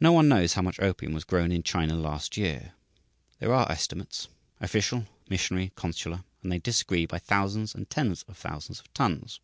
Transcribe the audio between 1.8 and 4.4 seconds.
last year. There are estimates